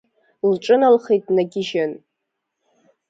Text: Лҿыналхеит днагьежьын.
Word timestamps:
Лҿыналхеит 0.51 1.23
днагьежьын. 1.27 1.91